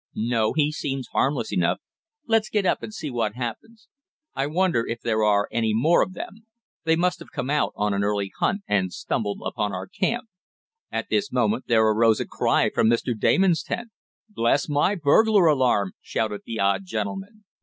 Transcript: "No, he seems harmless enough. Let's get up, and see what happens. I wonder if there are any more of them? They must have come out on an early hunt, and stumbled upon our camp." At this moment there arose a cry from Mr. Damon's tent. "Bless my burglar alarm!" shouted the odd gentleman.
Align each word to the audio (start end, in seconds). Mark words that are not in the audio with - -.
"No, 0.15 0.53
he 0.53 0.71
seems 0.71 1.05
harmless 1.13 1.53
enough. 1.53 1.77
Let's 2.25 2.49
get 2.49 2.65
up, 2.65 2.81
and 2.81 2.91
see 2.91 3.11
what 3.11 3.35
happens. 3.35 3.87
I 4.33 4.47
wonder 4.47 4.83
if 4.83 4.99
there 5.01 5.23
are 5.23 5.47
any 5.51 5.75
more 5.75 6.01
of 6.01 6.13
them? 6.15 6.47
They 6.85 6.95
must 6.95 7.19
have 7.19 7.29
come 7.31 7.51
out 7.51 7.71
on 7.75 7.93
an 7.93 8.03
early 8.03 8.31
hunt, 8.39 8.63
and 8.67 8.91
stumbled 8.91 9.43
upon 9.45 9.73
our 9.73 9.85
camp." 9.85 10.27
At 10.91 11.09
this 11.11 11.31
moment 11.31 11.65
there 11.67 11.85
arose 11.87 12.19
a 12.19 12.25
cry 12.25 12.71
from 12.73 12.89
Mr. 12.89 13.13
Damon's 13.15 13.61
tent. 13.61 13.91
"Bless 14.27 14.67
my 14.67 14.95
burglar 14.95 15.45
alarm!" 15.45 15.91
shouted 16.01 16.41
the 16.47 16.59
odd 16.59 16.83
gentleman. 16.85 17.43